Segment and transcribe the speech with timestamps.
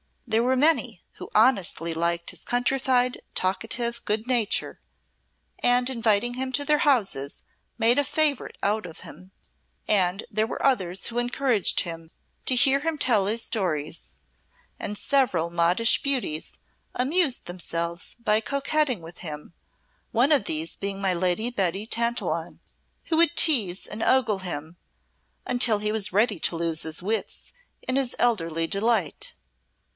[0.25, 4.79] There were many who honestly liked his countrified, talkative good nature,
[5.59, 7.43] and inviting him to their houses
[7.77, 9.31] made a favourite of him;
[9.87, 12.09] and there were others who encouraged him,
[12.47, 14.15] to hear him tell his stories;
[14.79, 16.57] and several modish beauties
[16.95, 19.53] amused themselves by coquetting with him,
[20.11, 22.59] one of these being my Lady Betty Tantillion,
[23.05, 24.77] who would tease and ogle him
[25.45, 27.51] until he was ready to lose his wits
[27.87, 29.35] in his elderly delight.